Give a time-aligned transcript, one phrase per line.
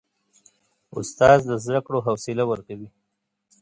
[0.97, 2.89] استاد د زده کړو حوصله ورکوي.